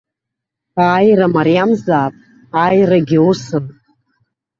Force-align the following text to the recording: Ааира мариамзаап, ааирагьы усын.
Ааира 0.87 1.27
мариамзаап, 1.35 2.15
ааирагьы 2.61 3.17
усын. 3.29 3.65